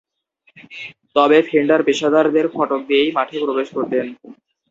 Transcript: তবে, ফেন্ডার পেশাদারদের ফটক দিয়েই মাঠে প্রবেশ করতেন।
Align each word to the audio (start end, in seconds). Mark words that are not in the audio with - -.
তবে, 1.15 1.37
ফেন্ডার 1.49 1.79
পেশাদারদের 1.83 2.45
ফটক 2.53 2.81
দিয়েই 2.87 3.15
মাঠে 3.17 3.37
প্রবেশ 3.43 3.67
করতেন। 3.73 4.05